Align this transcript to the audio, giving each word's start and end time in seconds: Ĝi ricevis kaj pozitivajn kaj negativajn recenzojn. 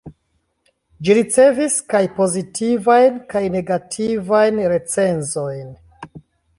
Ĝi 1.09 1.15
ricevis 1.17 1.75
kaj 1.95 2.01
pozitivajn 2.21 3.21
kaj 3.35 3.43
negativajn 3.59 4.63
recenzojn. 4.75 5.71